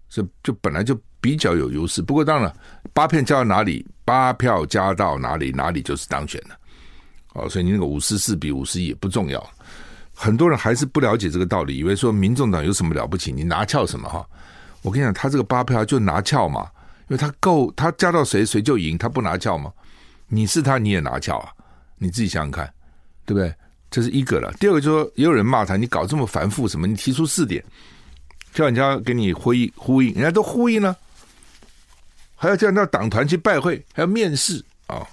[0.09, 2.01] 所以就本来就比较有优势。
[2.01, 2.53] 不过当然，
[2.91, 6.49] 八票加到哪里，八票加到哪里，哪里就是当选的。
[7.35, 9.41] 哦，所以你那个五十四比五十一也不重要。
[10.13, 13.31] 很多人还是不了解这个道理，以为说民众党有什么了不起？
[13.31, 14.27] 你拿翘什么哈？
[14.81, 16.69] 我跟你讲，他这个八票就拿翘嘛，
[17.07, 19.71] 因为他够，他加到谁谁就赢，他不拿翘吗？
[20.27, 21.49] 你是他你也拿翘啊？
[21.97, 22.73] 你自己想想看，
[23.25, 23.55] 对不对？
[23.91, 24.51] 这是一个了。
[24.59, 26.87] 第二个就是说，也有人骂他，你搞这么繁复什么？
[26.87, 27.63] 你提出四点，
[28.53, 30.97] 叫人家给你呼应呼应，人家都呼应了，
[32.35, 35.05] 还要叫人家党团去拜会，还要面试啊、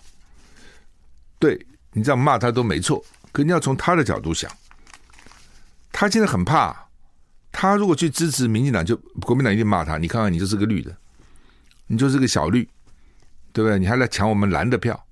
[1.39, 1.63] 对。
[1.91, 3.03] 你这样骂他都没错，
[3.33, 4.49] 可你要从他的角度想，
[5.91, 6.77] 他现在很怕，
[7.51, 9.99] 他如果去支持民进党，就国民党一定骂他。
[9.99, 10.95] 你看看，你就是个绿的，
[11.89, 12.63] 你就是个小绿，
[13.53, 13.79] 对不对？
[13.79, 15.03] 你还来抢我们蓝的票。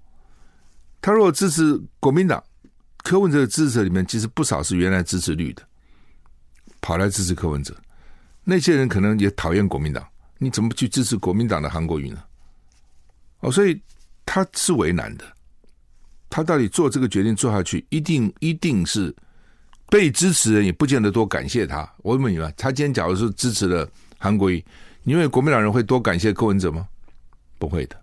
[1.01, 2.41] 他如果支持国民党，
[3.07, 5.63] 柯文哲的支持者里面其实不少是原来支持绿的，
[6.81, 7.73] 跑来支持柯文哲。
[8.43, 10.05] 那些人可能也讨厌国民党，
[10.39, 12.21] 你怎么去支持国民党的韩国瑜呢？
[13.39, 13.81] 哦，所以
[14.25, 15.25] 他是为难的。
[16.29, 19.15] 他到底做这个决定做下去，一定一定是
[19.89, 21.89] 被支持人也不见得多感谢他。
[21.99, 23.89] 我问你们，他今天假如是支持了
[24.19, 24.65] 韩国瑜，
[25.05, 26.89] 你认为国民党人会多感谢柯文哲吗？
[27.57, 27.97] 不会的。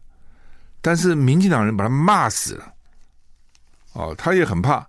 [0.80, 2.74] 但是民进党人把他骂死了，
[3.91, 4.88] 哦，他也很怕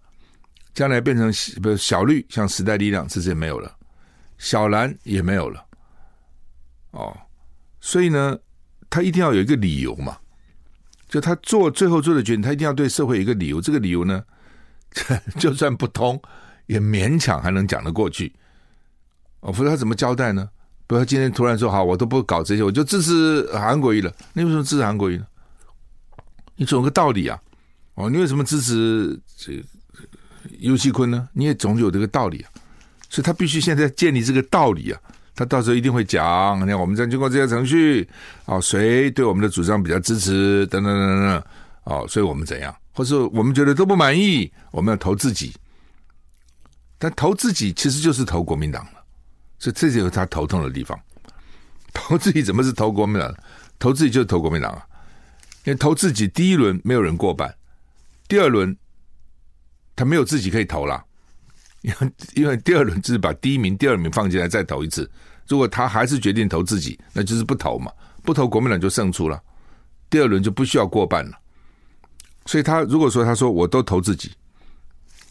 [0.75, 3.75] 将来变成不是小绿，像时代力量这些没有了，
[4.39, 5.65] 小蓝也没有了，
[6.91, 7.17] 哦，
[7.81, 8.37] 所以呢，
[8.91, 10.19] 他一定要有一个理由嘛。
[11.09, 13.61] 就他做最后做的决定，他一定要对社会有一个理由。
[13.61, 14.25] 这个理由呢，
[15.39, 16.21] 就算不通，
[16.67, 18.35] 也勉强还能讲得过去。
[19.41, 20.49] 哦，否则他怎么交代呢？
[20.89, 25.27] 比如他今天突然说：“好，我都不搞这些，我就支持韩国瑜了。”你为什么支持韩国瑜呢？
[26.57, 27.41] 你总有个道理啊！
[27.95, 29.65] 哦，你为什么支持这
[30.59, 31.29] 游锡坤呢？
[31.33, 32.51] 你也总有这个道理啊！
[33.09, 35.01] 所以他必须现在建立这个道理啊。
[35.37, 38.09] 他到时候一定会讲，你看我们在经过这些程序，
[38.45, 41.45] 啊，谁对我们的主张比较支持，等等等等，
[41.85, 45.53] 哦，所以我们怎样，或是我们觉得都不满意，我们要投自己。
[46.99, 49.05] 但投自己其实就是投国民党了，
[49.59, 50.99] 所以这就是他头痛的地方。
[51.93, 53.35] 投自己怎么是投国民党？
[53.81, 54.87] 投自己就是投国民党啊，
[55.65, 57.53] 因为投自己第一轮没有人过半，
[58.29, 58.75] 第二轮
[59.97, 61.05] 他没有自己可以投了。
[61.83, 65.11] 因 为因为第二轮就是把第一名、第二名放进来再投一次，
[65.47, 67.93] 如果他还是决定投自己，那就是不投嘛，
[68.23, 69.39] 不投国民党就胜出了，
[70.09, 71.39] 第二轮就不需要过半了。
[72.47, 74.33] 所以他如果说他说我都投自己，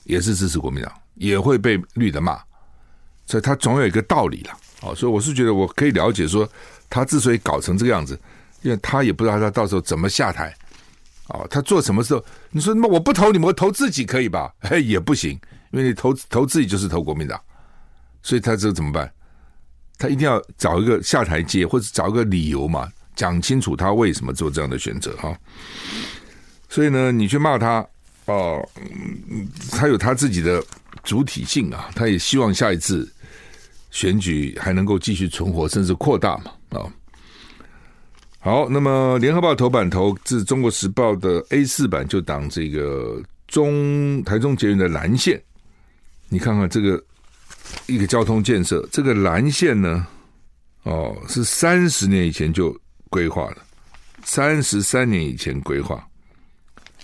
[0.04, 2.40] 也是支持国民党，也会被绿的骂，
[3.26, 4.52] 所以他总有一个道理了。
[4.82, 6.48] 哦，所以我是觉得我可以了解说，
[6.88, 8.20] 他之所以搞成这个样子，
[8.62, 10.56] 因为他也不知道他到时候怎么下台。
[11.34, 12.24] 哦，他做什么时候？
[12.52, 14.54] 你说那我不投你们，我投自己可以吧？
[14.60, 15.38] 哎，也不行。
[15.72, 17.42] 因为你投投自己就是投国民党，
[18.22, 19.12] 所以他这怎么办？
[19.98, 25.36] 他一定要找一个下台阶，或者找一个理由嘛，讲清楚他为什么做这样的选择哈。
[26.70, 27.84] 所以呢，你去骂他
[28.26, 28.64] 哦，
[29.72, 30.64] 他有他自己的
[31.04, 33.12] 主体性啊，他也希望下一次
[33.90, 36.86] 选举还能够继续存活，甚至扩大嘛啊。
[38.46, 45.42] 好，那么联合报头版头自中国时报的 A 四版就挡这个中台中捷运的蓝线。
[46.28, 47.02] 你看看这个
[47.86, 50.06] 一个交通建设，这个蓝线呢，
[50.84, 52.78] 哦，是三十年以前就
[53.10, 53.64] 规划了，
[54.26, 56.06] 三十三年以前规划，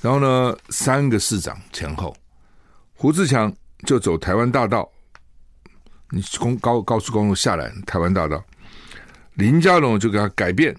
[0.01, 2.13] 然后呢，三个市长前后，
[2.93, 3.49] 胡志强
[3.85, 4.91] 就走台湾大道，
[6.09, 8.43] 你公高高速公路下来台湾大道，
[9.35, 10.75] 林佳龙就给他改变，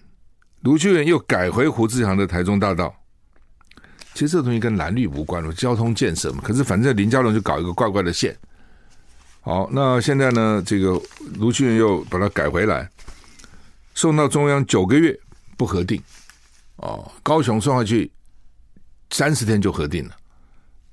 [0.63, 2.95] 卢秀燕又改回胡志强的台中大道。
[4.13, 6.43] 其实这东西跟蓝绿无关了，交通建设嘛。
[6.45, 8.37] 可是反正林佳龙就搞一个怪怪的线。
[9.41, 11.01] 好，那现在呢，这个
[11.39, 12.91] 卢秀燕又把它改回来，
[13.95, 15.19] 送到中央九个月
[15.57, 16.03] 不核定。
[16.77, 18.11] 哦，高雄送下去
[19.11, 20.17] 三十天就核定了。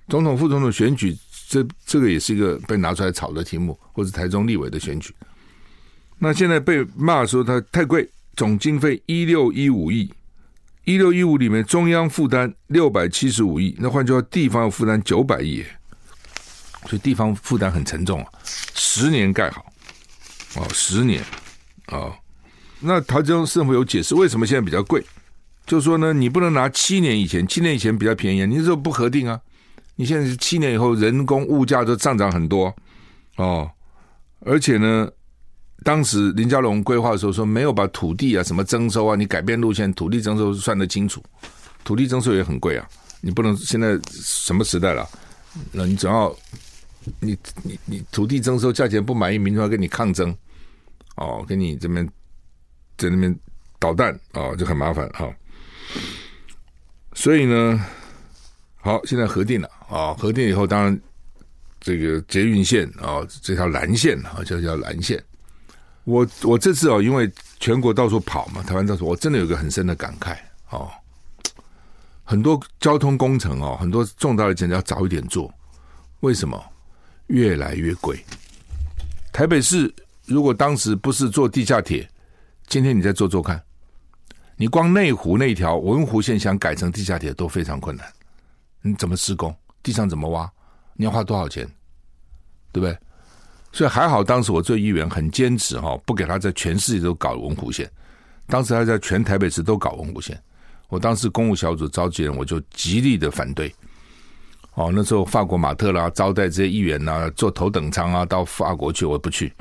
[0.07, 1.17] 总统、副总统选举，
[1.49, 5.13] 这这个也是一个被拿出来炒的题目，或者台中立委的选举。
[6.17, 10.09] 那现在被骂说他太贵，总经费一六一五亿。
[10.85, 15.61] 一六一五里面，中央负担六百七十五亿，那换句话，地方要负担九百亿，
[16.85, 18.29] 所以地方负担很沉重啊。
[18.45, 19.65] 十年盖好，
[20.55, 21.21] 哦，十年，
[21.87, 22.15] 哦，
[22.79, 25.03] 那台中政府有解释为什么现在比较贵，
[25.65, 29.37] 就是说呢，你不能拿七年以前，七年以前比较便宜，你这不核定啊？
[29.97, 32.73] 你现在是七年以后，人工物价都上涨很多，
[33.35, 33.69] 哦，
[34.39, 35.09] 而且呢。
[35.83, 41.23] 当时林佳龙规划的时候说，没有把土地啊什么征收啊，你改变路线，土地征收算得清楚，
[41.83, 42.87] 土地征收也很贵啊，
[43.21, 45.07] 你不能现在什么时代了？
[45.71, 46.35] 那你总要
[47.19, 50.35] 你你你土地征收价钱不满意，民众要跟你抗争，
[51.15, 52.05] 哦，跟你这边
[52.97, 53.33] 在那边
[53.79, 55.31] 捣蛋哦，就很麻烦哈。
[57.13, 57.85] 所以呢，
[58.75, 60.99] 好，现在核定了啊，核定以后，当然
[61.79, 65.23] 这个捷运线啊，这条蓝线啊，叫叫蓝线。
[66.07, 67.29] 我我这次哦，因为
[67.59, 70.37] 全国到处跑嘛，台湾到处，我真的有个很深的感慨
[70.69, 70.89] 哦。
[72.23, 75.53] 很多交通工程哦，很多重大的建设要早一点做，
[76.21, 76.57] 为什么？
[77.27, 78.23] 越来越贵。
[79.33, 79.93] 台北市
[80.25, 82.09] 如果当时不是做地下铁，
[82.67, 83.61] 今天你再做做看，
[84.55, 88.07] 你光内湖那条文湖线想改成地下铁都非常困难。
[88.81, 89.53] 你怎么施工？
[89.83, 90.49] 地上怎么挖？
[90.93, 91.67] 你要花多少钱？
[92.71, 92.97] 对不对？
[93.77, 97.87] 所以还好，当时我做议员很坚持哈，不给他在全世界都搞文湖线。
[98.47, 100.35] 当时他在全台北市都搞文湖线，
[100.89, 103.71] 我当时公务小组召集人，我就极力的反对。
[104.73, 109.53] 哦，那时候法国马特拉招待这些议员呐，坐头等舱啊到法国去，我不去。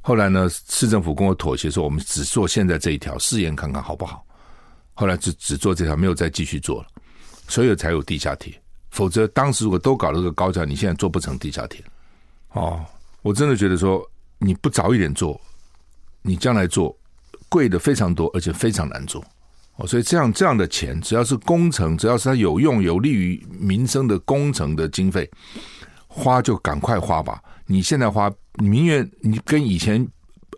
[0.00, 4.24] 后来呢，市政府跟我妥协，说我们只做现在这一条试验看看好不好。
[4.94, 6.88] 后来就只做这条，没有再继续做了。
[7.48, 8.58] 所以才有地下铁，
[8.92, 11.84] 否则当时如果都搞了个高架，你现在做不成地下铁。
[12.52, 12.82] 哦，
[13.26, 14.08] 我真的觉得说
[14.38, 15.40] 你不早一点做，
[16.22, 16.96] 你将来做
[17.48, 19.20] 贵的非常多，而且非常难做。
[19.78, 25.28] 哦，所以这样这样的钱，只要是工程，只要是它有用、有利于民生的工程的经费，
[26.06, 27.42] 花就赶快花吧。
[27.66, 30.06] 你现在花，你宁愿你跟以前、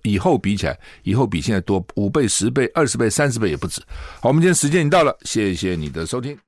[0.02, 3.80] 以后比起来，以后比现在多五倍、十倍、二十倍、三十倍也不止。
[4.20, 6.38] 好，我们今天时间已经到了，谢谢你的收听。